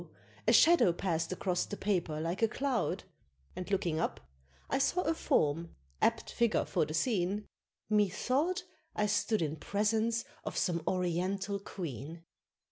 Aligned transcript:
a 0.47 0.51
shadow 0.51 0.91
pass'd 0.91 1.31
across 1.31 1.63
the 1.67 1.77
paper 1.77 2.19
like 2.19 2.41
a 2.41 2.47
cloud, 2.47 3.03
And 3.55 3.69
looking 3.69 3.99
up 3.99 4.19
I 4.67 4.79
saw 4.79 5.01
a 5.03 5.13
form, 5.13 5.75
apt 6.01 6.31
figure 6.31 6.65
for 6.65 6.85
the 6.85 6.95
scene, 6.95 7.45
Methought 7.87 8.63
I 8.95 9.05
stood 9.05 9.43
in 9.43 9.57
presence 9.57 10.25
of 10.43 10.57
some 10.57 10.81
oriental 10.87 11.59
queen! 11.59 12.23